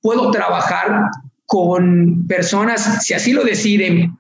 [0.01, 1.05] puedo trabajar
[1.47, 4.19] con personas, si así lo deciden,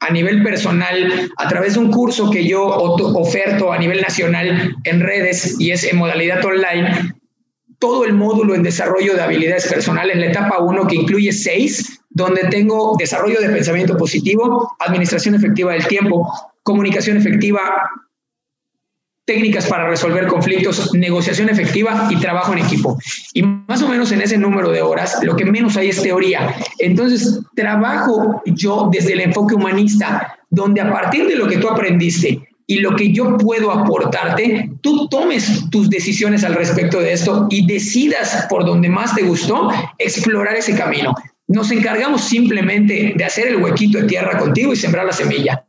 [0.00, 5.00] a nivel personal a través de un curso que yo oferto a nivel nacional en
[5.00, 7.14] redes y es en modalidad online,
[7.78, 12.42] todo el módulo en desarrollo de habilidades personales, la etapa 1 que incluye seis, donde
[12.44, 16.32] tengo desarrollo de pensamiento positivo, administración efectiva del tiempo,
[16.62, 17.60] comunicación efectiva,
[19.28, 22.98] técnicas para resolver conflictos, negociación efectiva y trabajo en equipo.
[23.34, 26.56] Y más o menos en ese número de horas, lo que menos hay es teoría.
[26.78, 32.40] Entonces, trabajo yo desde el enfoque humanista, donde a partir de lo que tú aprendiste
[32.66, 37.66] y lo que yo puedo aportarte, tú tomes tus decisiones al respecto de esto y
[37.66, 41.14] decidas por donde más te gustó explorar ese camino.
[41.48, 45.67] Nos encargamos simplemente de hacer el huequito de tierra contigo y sembrar la semilla.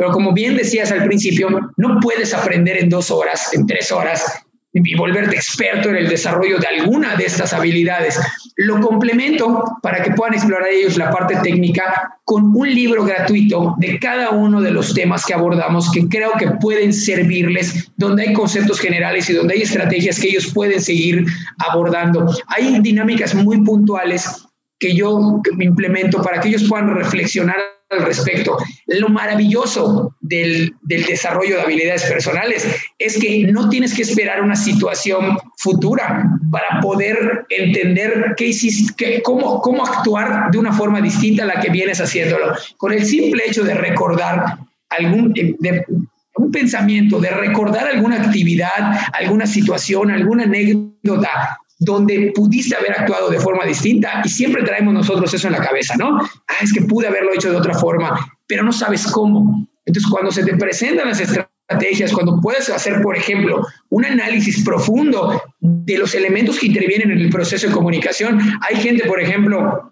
[0.00, 4.42] Pero como bien decías al principio, no puedes aprender en dos horas, en tres horas,
[4.72, 8.18] y volverte experto en el desarrollo de alguna de estas habilidades.
[8.56, 13.98] Lo complemento para que puedan explorar ellos la parte técnica con un libro gratuito de
[13.98, 18.80] cada uno de los temas que abordamos que creo que pueden servirles, donde hay conceptos
[18.80, 21.26] generales y donde hay estrategias que ellos pueden seguir
[21.58, 22.26] abordando.
[22.46, 24.46] Hay dinámicas muy puntuales
[24.78, 27.56] que yo implemento para que ellos puedan reflexionar
[27.90, 28.56] al respecto.
[28.86, 32.66] Lo maravilloso del, desarrollo de habilidades personales
[32.98, 39.60] es que no tienes que esperar una situación futura para poder entender qué hiciste, cómo,
[39.60, 42.54] cómo actuar de una forma distinta a la que vienes haciéndolo.
[42.76, 45.34] Con el simple hecho de recordar algún...
[46.36, 53.40] un pensamiento, de recordar alguna actividad, alguna situación, alguna anécdota, donde pudiste haber actuado de
[53.40, 56.18] forma distinta y siempre traemos nosotros eso en la cabeza, ¿no?
[56.18, 59.66] Ah, es que pude haberlo hecho de otra forma, pero no sabes cómo.
[59.86, 65.42] Entonces, cuando se te presentan las estrategias, cuando puedes hacer, por ejemplo, un análisis profundo
[65.58, 69.90] de los elementos que intervienen en el proceso de comunicación, hay gente, por ejemplo,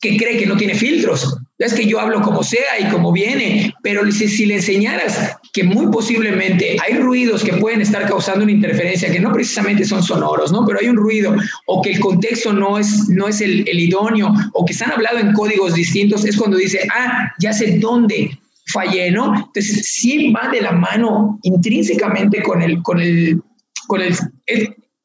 [0.00, 1.36] que cree que no tiene filtros.
[1.58, 5.62] Es que yo hablo como sea y como viene, pero si, si, le enseñaras que
[5.62, 10.50] muy posiblemente hay ruidos que pueden estar causando una interferencia que no precisamente son sonoros,
[10.50, 10.66] ¿no?
[10.66, 11.34] Pero hay un ruido
[11.66, 14.90] o que el contexto no es, no es el, el idóneo o que se han
[14.90, 18.36] hablado en códigos distintos, es cuando dice, ah, ya sé dónde
[18.72, 19.32] fallé, ¿no?
[19.32, 23.40] Entonces, sí va de la mano intrínsecamente con el, con el,
[23.86, 24.16] con el,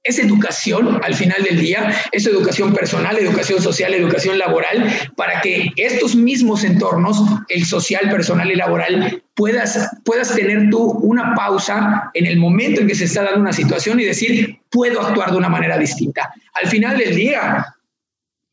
[0.04, 5.72] es educación al final del día, es educación personal, educación social, educación laboral, para que
[5.76, 12.26] estos mismos entornos, el social, personal y laboral, puedas, puedas tener tú una pausa en
[12.26, 15.50] el momento en que se está dando una situación y decir, puedo actuar de una
[15.50, 16.34] manera distinta.
[16.62, 17.66] Al final del día,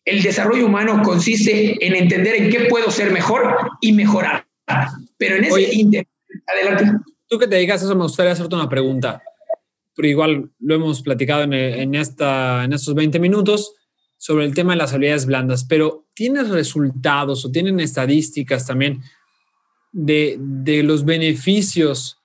[0.05, 4.47] el desarrollo humano consiste en entender en qué puedo ser mejor y mejorar.
[5.17, 6.07] Pero en ese
[6.47, 6.93] adelante.
[7.29, 9.23] Tú que te dedicas a eso, me gustaría hacerte una pregunta
[9.97, 13.73] pero igual lo hemos platicado en, en estos 20 minutos
[14.19, 19.03] sobre el tema de las habilidades blandas, pero ¿tienes resultados o tienen estadísticas también
[19.93, 20.39] de,
[20.85, 22.19] los beneficios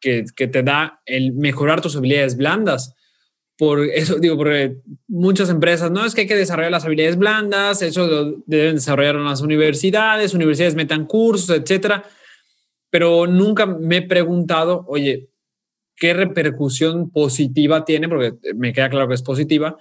[0.00, 2.92] que, te da el mejorar tus habilidades blandas?
[3.58, 4.76] por eso digo, porque
[5.08, 9.24] muchas empresas, no es que hay que desarrollar las habilidades blandas, eso deben desarrollar en
[9.24, 12.04] las universidades, universidades metan cursos, etcétera.
[12.90, 15.30] Pero nunca me he preguntado, oye,
[15.96, 18.08] ¿qué repercusión positiva tiene?
[18.08, 19.76] Porque me queda claro que es positiva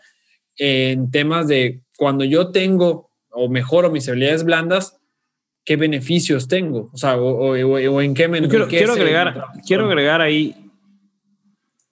[0.57, 4.97] en temas de cuando yo tengo o mejoro mis habilidades blandas,
[5.65, 6.89] ¿qué beneficios tengo?
[6.93, 7.55] O sea, o,
[8.01, 10.55] en qué me quiero, quiero agregar, quiero agregar ahí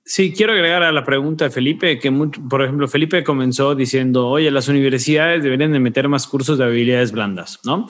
[0.05, 2.11] Sí, quiero agregar a la pregunta de Felipe, que
[2.49, 7.13] por ejemplo Felipe comenzó diciendo, oye, las universidades deberían de meter más cursos de habilidades
[7.13, 7.87] blandas, ¿no?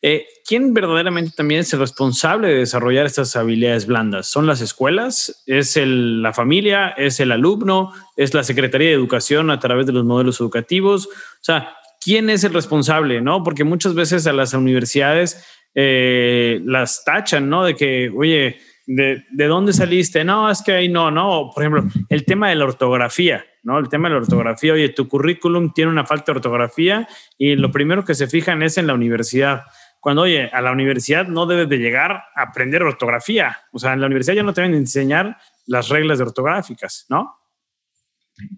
[0.00, 4.28] Eh, ¿Quién verdaderamente también es el responsable de desarrollar estas habilidades blandas?
[4.28, 5.42] ¿Son las escuelas?
[5.46, 6.90] ¿Es el, la familia?
[6.90, 7.92] ¿Es el alumno?
[8.16, 11.06] ¿Es la Secretaría de Educación a través de los modelos educativos?
[11.06, 13.20] O sea, ¿quién es el responsable?
[13.20, 13.42] ¿no?
[13.42, 17.64] Porque muchas veces a las universidades eh, las tachan, ¿no?
[17.64, 20.24] De que, oye, de, de, dónde saliste.
[20.24, 21.50] No, es que ahí no, no.
[21.54, 23.78] Por ejemplo, el tema de la ortografía, ¿no?
[23.78, 24.72] El tema de la ortografía.
[24.72, 28.78] Oye, tu currículum tiene una falta de ortografía y lo primero que se fijan es
[28.78, 29.62] en la universidad.
[30.00, 33.58] Cuando, oye, a la universidad no debes de llegar a aprender ortografía.
[33.72, 37.34] O sea, en la universidad ya no te deben enseñar las reglas de ortográficas, ¿no?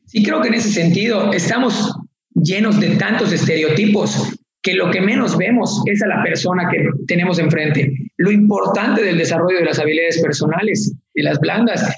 [0.07, 1.97] Sí, creo que en ese sentido estamos
[2.35, 7.39] llenos de tantos estereotipos que lo que menos vemos es a la persona que tenemos
[7.39, 7.93] enfrente.
[8.19, 11.95] Lo importante del desarrollo de las habilidades personales y las blandas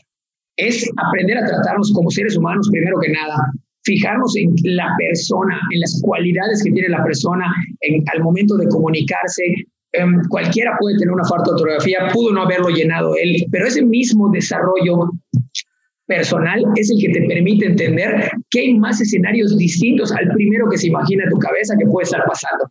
[0.57, 3.37] es aprender a tratarnos como seres humanos primero que nada,
[3.85, 7.47] fijarnos en la persona, en las cualidades que tiene la persona
[7.81, 9.43] en, al momento de comunicarse.
[9.95, 13.85] Em, cualquiera puede tener una falta de ortografía, pudo no haberlo llenado él, pero ese
[13.85, 15.11] mismo desarrollo
[16.07, 20.79] personal es el que te permite entender que hay más escenarios distintos al primero que
[20.79, 22.71] se imagina en tu cabeza que puede estar pasando.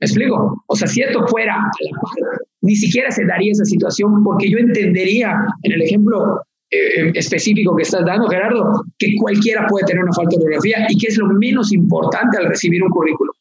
[0.00, 0.62] ¿Me explico?
[0.66, 4.50] O sea, si esto fuera a la par, ni siquiera se daría esa situación porque
[4.50, 10.02] yo entendería en el ejemplo eh, específico que estás dando, Gerardo, que cualquiera puede tener
[10.02, 13.34] una falta de ortografía y que es lo menos importante al recibir un currículum.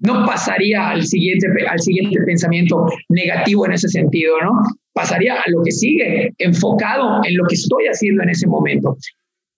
[0.00, 4.62] No pasaría al siguiente, al siguiente pensamiento negativo en ese sentido, ¿no?
[4.92, 8.96] pasaría a lo que sigue, enfocado en lo que estoy haciendo en ese momento.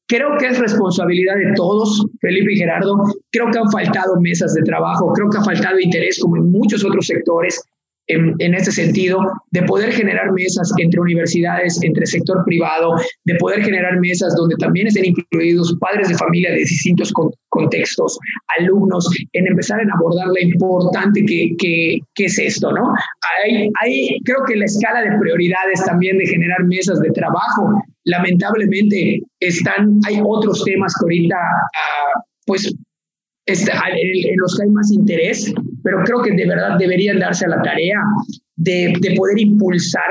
[0.06, 2.96] Creo que es responsabilidad de todos, Felipe y Gerardo.
[3.32, 6.84] Creo que han faltado mesas de trabajo, creo que ha faltado interés, como en muchos
[6.84, 7.60] otros sectores,
[8.08, 9.18] en, en este sentido,
[9.50, 14.86] de poder generar mesas entre universidades, entre sector privado, de poder generar mesas donde también
[14.86, 17.12] estén incluidos padres de familia de distintos
[17.48, 18.18] contextos,
[18.58, 22.92] alumnos, en empezar a abordar la importante que, que, que es esto, ¿no?
[23.44, 29.22] Hay, hay, creo que la escala de prioridades también de generar mesas de trabajo, lamentablemente
[29.40, 32.74] están, hay otros temas que ahorita, uh, pues,
[33.46, 37.62] en los que hay más interés, pero creo que de verdad deberían darse a la
[37.62, 38.00] tarea
[38.56, 40.02] de, de, poder impulsar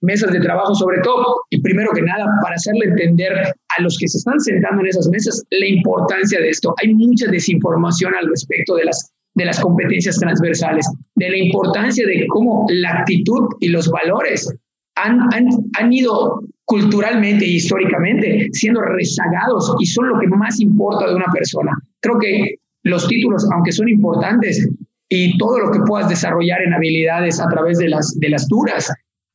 [0.00, 4.08] mesas de trabajo, sobre todo, y primero que nada, para hacerle entender a los que
[4.08, 6.74] se están sentando en esas mesas la importancia de esto.
[6.82, 12.26] Hay mucha desinformación al respecto de las, de las competencias transversales, de la importancia de
[12.28, 14.50] cómo la actitud y los valores
[14.96, 15.46] han, han,
[15.78, 21.26] han ido culturalmente e históricamente siendo rezagados y son lo que más importa de una
[21.32, 21.72] persona.
[22.00, 22.56] Creo que
[22.86, 24.68] los títulos, aunque son importantes,
[25.08, 28.92] y todo lo que puedas desarrollar en habilidades a través de las, de las duras,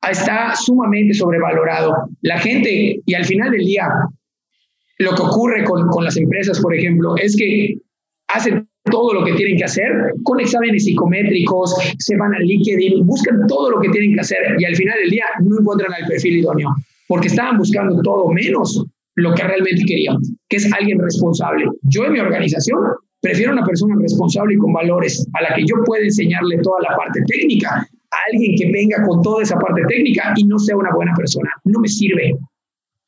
[0.09, 1.93] está sumamente sobrevalorado.
[2.21, 3.87] La gente, y al final del día,
[4.99, 7.75] lo que ocurre con, con las empresas, por ejemplo, es que
[8.27, 9.91] hacen todo lo que tienen que hacer
[10.23, 14.65] con exámenes psicométricos, se van al LinkedIn, buscan todo lo que tienen que hacer y
[14.65, 16.69] al final del día no encuentran el perfil idóneo,
[17.07, 18.83] porque estaban buscando todo menos
[19.15, 20.17] lo que realmente querían,
[20.49, 21.65] que es alguien responsable.
[21.83, 22.79] Yo en mi organización
[23.21, 26.97] prefiero una persona responsable y con valores a la que yo pueda enseñarle toda la
[26.97, 30.93] parte técnica, a alguien que venga con toda esa parte técnica y no sea una
[30.93, 31.49] buena persona.
[31.63, 32.35] No me sirve.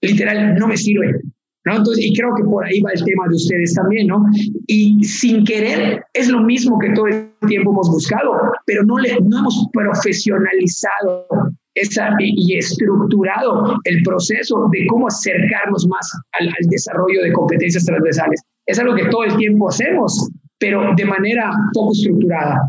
[0.02, 1.20] Literal, no me sirve.
[1.66, 1.78] ¿no?
[1.78, 4.26] Entonces, y creo que por ahí va el tema de ustedes también, ¿no?
[4.68, 8.34] Y sin querer, es lo mismo que todo el tiempo hemos buscado,
[8.66, 11.28] pero no, le, no hemos profesionalizado
[11.76, 18.42] esa, y estructurado el proceso de cómo acercarnos más al, al desarrollo de competencias transversales.
[18.66, 22.60] Es algo que todo el tiempo hacemos, pero de manera poco estructurada.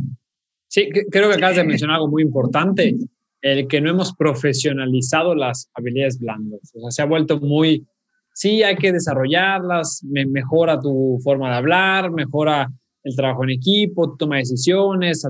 [0.69, 2.97] Sí, creo que acabas de mencionar algo muy importante,
[3.41, 6.73] el que no hemos profesionalizado las habilidades blandas.
[6.75, 7.87] O sea, se ha vuelto muy,
[8.33, 12.69] sí, hay que desarrollarlas, me, mejora tu forma de hablar, mejora
[13.05, 15.25] el trabajo en equipo, toma decisiones,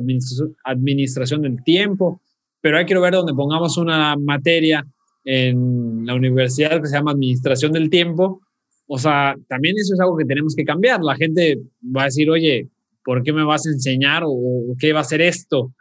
[0.65, 2.21] administración, del tiempo,
[2.61, 4.87] pero hay que ver donde pongamos una materia
[5.25, 8.41] en la universidad que se llama administración del tiempo.
[8.87, 11.01] O sea, también eso es algo que tenemos que cambiar.
[11.03, 12.69] La gente va a decir, oye,
[13.05, 15.73] ¿por qué me vas a enseñar o, qué va a ser esto?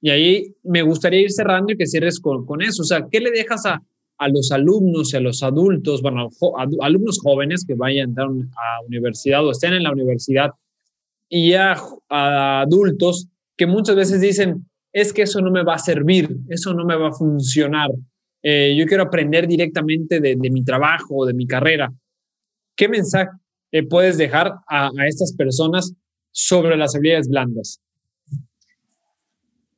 [0.00, 2.82] Y ahí me gustaría ir cerrando y que cierres con, con eso.
[2.82, 3.82] O sea, ¿qué le dejas a,
[4.20, 6.28] a los alumnos y a los adultos, bueno,
[6.82, 10.50] alumnos jóvenes que vayan a entrar a universidad o estén en la universidad
[11.30, 11.74] y a,
[12.10, 16.84] adultos que muchas veces dicen, es que eso no me va a servir, eso no
[16.84, 17.88] me va a funcionar.
[18.42, 21.90] Eh, yo quiero aprender directamente de, mi trabajo o de mi carrera.
[22.80, 23.28] ¿Qué mensaje
[23.90, 25.92] puedes dejar a, a estas personas
[26.32, 27.78] sobre las habilidades blandas?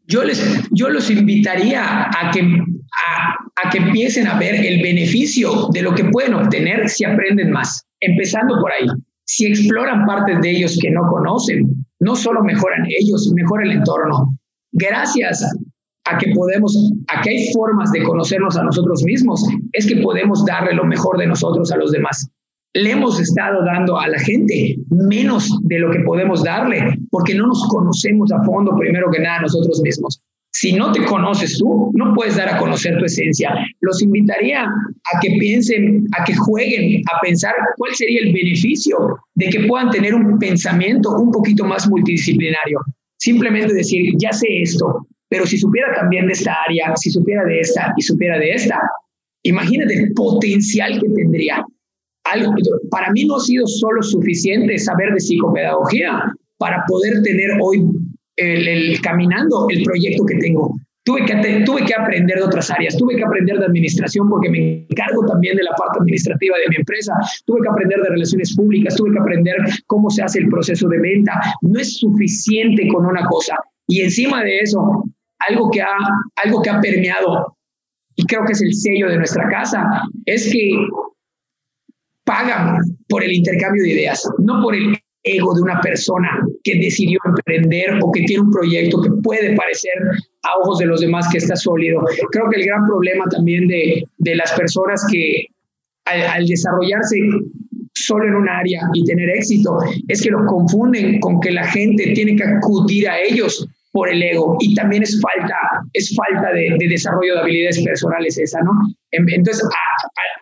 [0.07, 5.83] Yo, les, yo los invitaría a que, a, que empiecen a ver el beneficio de
[5.83, 8.87] lo que pueden obtener si aprenden más, empezando por ahí.
[9.25, 14.39] Si exploran partes de ellos que no conocen, no solo mejoran ellos, mejora el entorno.
[14.71, 15.45] Gracias
[16.05, 20.45] a que podemos, a que hay formas de conocernos a nosotros mismos, es que podemos
[20.45, 22.32] darle lo mejor de nosotros a los demás
[22.75, 27.47] le hemos estado dando a la gente menos de lo que podemos darle, porque no
[27.47, 30.21] nos conocemos a fondo, primero que nada, nosotros mismos.
[30.55, 33.55] Si no te conoces tú, no puedes dar a conocer tu esencia.
[33.81, 38.99] Los invitaría a que piensen, a que jueguen, a pensar cuál sería el beneficio
[39.35, 42.81] de que puedan tener un pensamiento un poquito más multidisciplinario.
[43.19, 47.61] Simplemente decir, ya sé esto, pero si supiera también de esta área, si supiera de
[47.61, 48.79] esta y supiera de esta,
[49.43, 51.65] imagínate el potencial que tendría
[52.91, 57.85] para mí no ha sido solo suficiente saber de psicopedagogía para poder tener hoy
[58.37, 60.75] el, caminando el proyecto que tengo.
[61.05, 64.87] Tuve que, tuve que aprender de otras áreas, tuve que aprender de administración porque me
[64.89, 67.13] encargo también de la parte administrativa de mi empresa,
[67.45, 69.57] tuve que aprender de relaciones públicas, tuve que aprender
[69.89, 71.33] cómo se hace el proceso de venta.
[71.63, 73.57] No es suficiente con una cosa.
[73.89, 75.05] Y encima de eso,
[75.49, 75.97] algo que ha,
[76.45, 77.57] algo que ha permeado,
[78.15, 79.85] y creo que es el sello de nuestra casa,
[80.27, 80.71] es que
[82.25, 86.29] pagan por el intercambio de ideas, no por el ego de una persona
[86.65, 89.93] que decidió emprender o que tiene un proyecto que puede parecer
[90.43, 92.01] a ojos de los demás que está sólido.
[92.33, 95.47] Creo que el gran problema también de, de las personas que
[96.07, 97.17] al, desarrollarse
[97.95, 102.13] solo en un área y tener éxito es que lo confunden con que la gente
[102.15, 105.55] tiene que acudir a ellos por el ego y también es falta,
[105.93, 108.73] es falta de, desarrollo de habilidades personales esa, ¿no?
[109.13, 109.63] Entonces,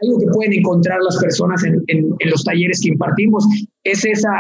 [0.01, 3.45] algo que pueden encontrar las personas en, en, los talleres que impartimos
[3.83, 4.31] es esa,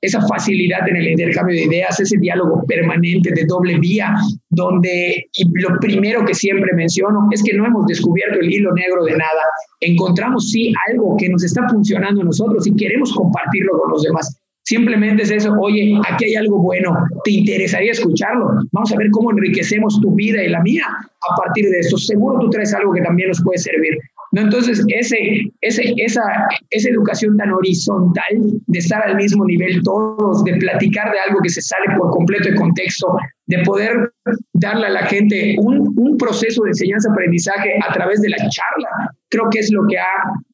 [0.00, 4.14] esa facilidad en el intercambio de ideas, ese diálogo permanente de doble vía,
[4.50, 9.04] donde y lo primero que siempre menciono es que no hemos descubierto el hilo negro
[9.04, 9.44] de nada.
[9.80, 14.40] Encontramos sí algo que nos está funcionando a nosotros y queremos compartirlo con los demás.
[14.64, 18.46] Simplemente es eso, oye, aquí hay algo bueno, ¿te interesaría escucharlo?
[18.72, 21.98] Vamos a ver cómo enriquecemos tu vida y la mía a partir de esto.
[21.98, 23.98] Seguro tú traes algo que también nos puede servir.
[24.32, 24.40] ¿No?
[24.40, 25.18] Entonces, ese,
[25.60, 26.22] ese, esa,
[26.70, 28.24] esa educación tan horizontal
[28.66, 32.48] de estar al mismo nivel todos, de platicar de algo que se sale por completo
[32.48, 33.06] de contexto,
[33.46, 34.13] de poder
[34.54, 39.48] darle a la gente un, un proceso de enseñanza-aprendizaje a través de la charla, creo
[39.50, 40.06] que es lo que ha,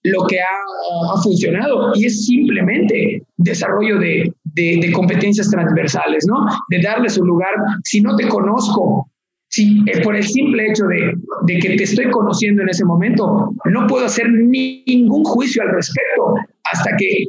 [0.04, 6.46] lo que ha, ha funcionado y es simplemente desarrollo de, de, competencias transversales, ¿no?
[6.70, 7.50] De darle su lugar.
[7.84, 9.10] Si no te conozco,
[9.48, 11.14] si eh, por el simple hecho de,
[11.46, 16.34] de, que te estoy conociendo en ese momento, no puedo hacer ningún juicio al respecto
[16.72, 17.26] hasta que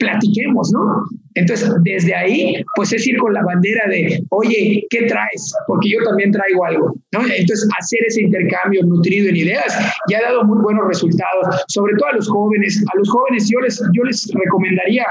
[0.00, 1.04] platiquemos, ¿no?
[1.34, 5.54] Entonces, desde ahí, pues es ir con la bandera de, oye, ¿qué traes?
[5.68, 7.20] Porque yo también traigo algo, ¿no?
[7.20, 9.78] Entonces, hacer ese intercambio nutrido en ideas
[10.10, 12.82] ya ha dado muy buenos resultados, sobre todo a los jóvenes.
[12.92, 15.04] A los jóvenes yo les, yo les recomendaría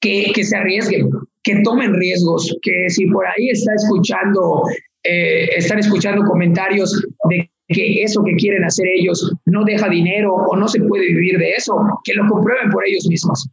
[0.00, 1.08] que, que se arriesguen,
[1.44, 4.62] que tomen riesgos, que si por ahí está escuchando,
[5.04, 10.56] eh, están escuchando comentarios de que eso que quieren hacer ellos no deja dinero o
[10.56, 13.48] no se puede vivir de eso, que lo comprueben por ellos mismos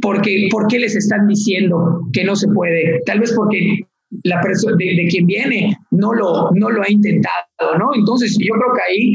[0.00, 3.00] porque, ¿por qué les están diciendo que no se puede?
[3.06, 3.80] Tal vez porque
[4.24, 7.90] la persona de, quien viene no lo, no lo ha intentado, ¿no?
[7.94, 9.12] Entonces, yo creo que ahí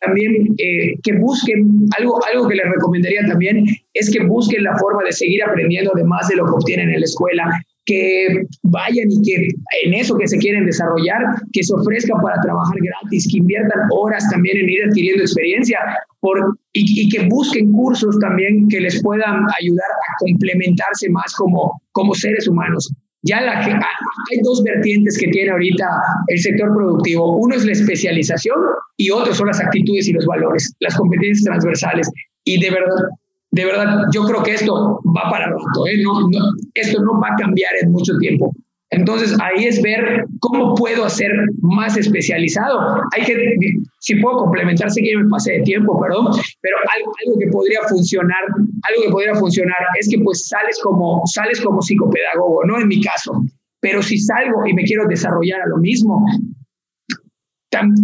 [0.00, 5.04] también eh, que busquen, algo, algo que les recomendaría también es que busquen la forma
[5.04, 7.44] de seguir aprendiendo además de lo que obtienen en la escuela,
[7.86, 9.48] que vayan y que
[9.84, 11.20] en eso que se quieren desarrollar,
[11.52, 15.78] que se ofrezcan para trabajar gratis, que inviertan horas también en ir adquiriendo experiencia
[16.20, 22.14] por, y, que busquen cursos también que les puedan ayudar a complementarse más como, como
[22.14, 22.90] seres humanos.
[23.26, 25.86] Ya la, hay dos vertientes que tiene ahorita
[26.28, 27.38] el sector productivo.
[27.38, 28.56] Uno es la especialización
[28.98, 32.10] y otro son las actitudes y los valores, las competencias transversales.
[32.44, 33.08] Y de verdad,
[33.54, 36.02] de verdad, yo creo que esto va para rato, ¿eh?
[36.74, 38.52] esto no va a cambiar en mucho tiempo.
[38.90, 41.30] Entonces ahí es ver cómo puedo hacer
[41.62, 43.00] más especializado.
[43.12, 43.56] Hay que,
[44.00, 46.26] si puedo complementar, sé que me pasé de tiempo, perdón,
[46.60, 51.22] pero algo, algo, que podría funcionar, algo que podría funcionar es que pues sales como,
[51.26, 53.40] sales como psicopedagogo, no en mi caso,
[53.80, 56.24] pero si salgo y me quiero desarrollar a lo mismo,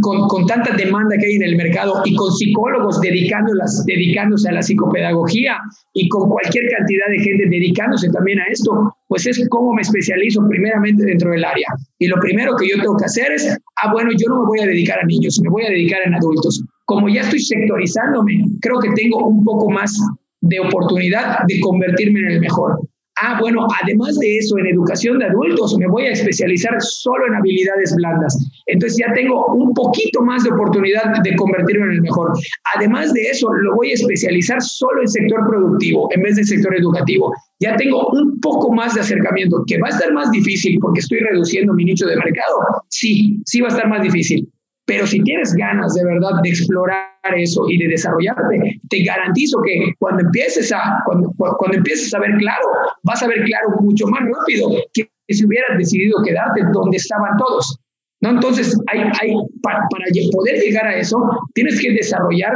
[0.00, 5.56] con, tanta demanda que hay en el mercado y con psicólogos dedicándose a la psicopedagogía
[5.92, 10.46] y con cualquier cantidad de gente dedicándose también a esto, pues es como me especializo
[10.48, 11.68] primeramente dentro del área.
[11.98, 14.60] Y lo primero que yo tengo que hacer es, ah, bueno, yo no me voy
[14.60, 16.62] a dedicar a niños, me voy a dedicar en adultos.
[16.84, 19.98] Como ya estoy sectorizándome, creo que tengo un poco más
[20.40, 22.80] de oportunidad de convertirme en el mejor.
[23.22, 27.34] Ah, bueno, además de eso, en educación de adultos me voy a especializar solo en
[27.34, 28.38] habilidades blandas.
[28.66, 32.32] Entonces ya tengo un poquito más de oportunidad de convertirme en el mejor.
[32.76, 36.74] Además de eso, lo voy a especializar solo en sector productivo en vez de sector
[36.74, 37.32] educativo.
[37.60, 41.18] Ya tengo un poco más de acercamiento, que va a estar más difícil porque estoy
[41.18, 42.56] reduciendo mi nicho de mercado.
[42.88, 44.48] Sí, sí va a estar más difícil.
[44.90, 49.92] Pero si tienes ganas de verdad de explorar eso y de desarrollarte, te garantizo que
[50.00, 52.66] cuando empieces a, cuando, cuando empieces a ver claro,
[53.04, 57.78] vas a ver claro mucho más rápido que si hubieras decidido quedarte donde estaban todos.
[58.20, 58.30] ¿no?
[58.30, 59.32] Entonces, hay, hay,
[59.62, 61.16] para, para poder llegar a eso,
[61.54, 62.52] tienes que desarrollar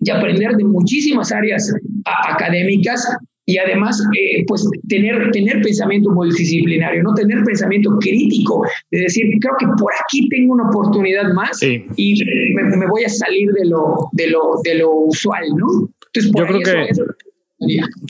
[0.00, 3.04] y aprender de muchísimas áreas académicas
[3.48, 9.54] y además, eh, pues tener, tener pensamiento multidisciplinario, no tener pensamiento crítico, de decir, creo
[9.58, 14.26] que por aquí tengo una oportunidad más y me, voy a salir de lo, de
[14.26, 15.88] lo, de lo usual, ¿no?
[16.08, 17.02] Entonces, por Yo creo que...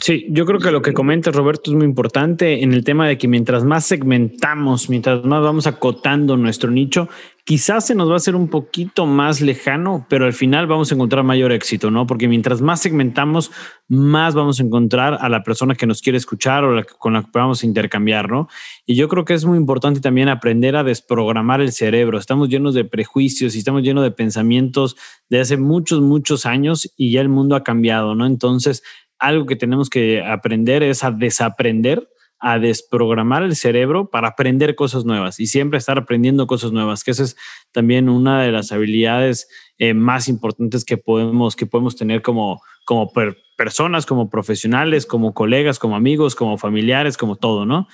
[0.02, 3.16] Sí, yo creo que lo que comentas, Roberto, es muy importante en el tema de
[3.16, 7.08] que mientras más segmentamos, mientras más vamos acotando nuestro nicho,
[7.44, 10.96] quizás se nos va a hacer un poquito más lejano, pero al final vamos a
[10.96, 12.06] encontrar mayor éxito, ¿no?
[12.06, 13.50] Porque mientras más segmentamos,
[13.88, 17.30] más vamos a encontrar a la persona que nos quiere escuchar o con la que
[17.32, 18.48] vamos a intercambiar, ¿no?
[18.84, 22.18] Y yo creo que es muy importante también aprender a desprogramar el cerebro.
[22.18, 24.94] Estamos llenos de prejuicios y estamos llenos de pensamientos
[25.30, 28.26] de hace muchos, muchos años y ya el mundo ha cambiado, ¿no?
[28.26, 28.82] Entonces,
[29.18, 32.08] algo que tenemos que aprender es a desaprender,
[32.40, 37.10] a desprogramar el cerebro para aprender cosas nuevas y siempre estar aprendiendo cosas nuevas, que
[37.10, 37.36] esa es
[37.72, 39.48] también una de las habilidades
[39.78, 43.12] eh, más importantes que podemos, que podemos tener como, como
[43.56, 47.88] personas, como profesionales, como colegas, como amigos, como familiares, como todo, ¿no?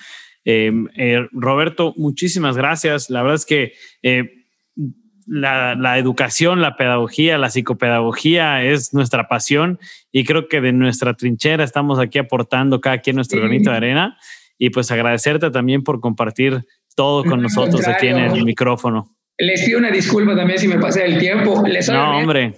[0.45, 3.09] Eh, eh, Roberto, muchísimas gracias.
[3.09, 3.73] La verdad es que
[5.25, 9.79] la, educación, la pedagogía, la psicopedagogía es nuestra pasión
[10.11, 14.17] y creo que de nuestra trinchera estamos aquí aportando cada quien nuestro granito de arena.
[14.57, 16.65] Y pues agradecerte también por compartir
[16.95, 19.15] todo con nosotros aquí en el micrófono.
[19.37, 21.61] Les pido una disculpa también si me pasé el tiempo.
[21.91, 22.53] no, hombre,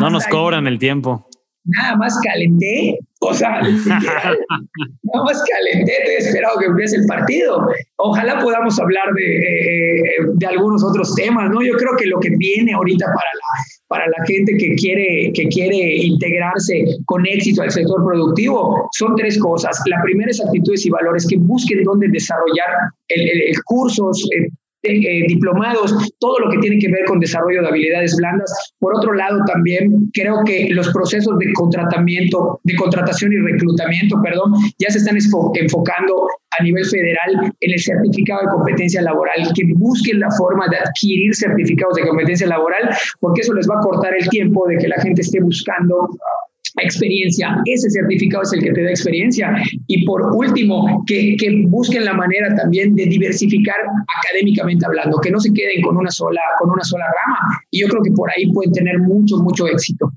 [0.00, 1.27] no nos cobran el tiempo
[1.76, 7.66] nada más calenté, o sea, nada más calenté, te he esperado que empiece el partido.
[7.96, 10.02] Ojalá podamos hablar de, eh,
[10.34, 11.62] de, algunos otros temas, ¿no?
[11.62, 15.48] Yo creo que lo que viene ahorita para la, para la gente que quiere, que
[15.48, 19.80] quiere integrarse con éxito al sector productivo son tres cosas.
[19.86, 22.68] La primera es actitudes y valores, que busquen dónde desarrollar
[23.08, 24.48] el, el, cursos, eh,
[24.82, 28.72] eh, diplomados, todo lo que tiene que ver con desarrollo de habilidades blandas.
[28.78, 34.52] Por otro lado, también creo que los procesos de contratamiento, de contratación y reclutamiento, perdón,
[34.78, 36.14] ya se están enfocando
[36.58, 41.34] a nivel federal en el certificado de competencia laboral, que busquen la forma de adquirir
[41.34, 45.00] certificados de competencia laboral, porque eso les va a cortar el tiempo de que la
[45.00, 46.08] gente esté buscando
[46.82, 47.56] experiencia.
[47.64, 49.52] Ese certificado es el que te da experiencia.
[49.86, 53.76] Y por último, que, que, busquen la manera también de diversificar
[54.22, 57.60] académicamente hablando, que no se queden con una sola, con una sola rama.
[57.70, 60.12] Y yo creo que por ahí pueden tener mucho, mucho éxito.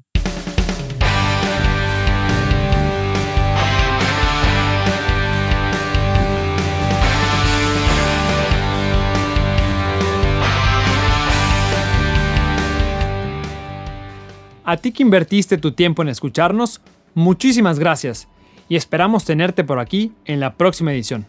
[14.72, 16.80] A ti que invertiste tu tiempo en escucharnos,
[17.14, 18.30] muchísimas gracias
[18.70, 21.26] y esperamos tenerte por aquí en la próxima edición.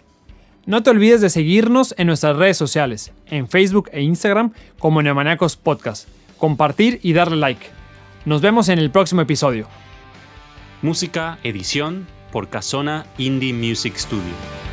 [0.65, 5.57] No te olvides de seguirnos en nuestras redes sociales, en Facebook e Instagram como Neomaniacos
[5.57, 6.07] Podcast,
[6.39, 7.67] compartir y darle like.
[8.27, 9.67] Nos vemos en el próximo episodio.
[10.81, 14.72] Música, edición por Casona Indie Music Studio.